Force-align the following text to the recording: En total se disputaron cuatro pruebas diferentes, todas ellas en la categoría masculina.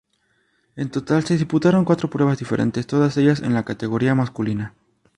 En 0.75 0.89
total 0.89 1.23
se 1.25 1.37
disputaron 1.37 1.85
cuatro 1.85 2.09
pruebas 2.09 2.39
diferentes, 2.39 2.87
todas 2.87 3.15
ellas 3.17 3.41
en 3.41 3.53
la 3.53 3.65
categoría 3.65 4.15
masculina. 4.15 4.73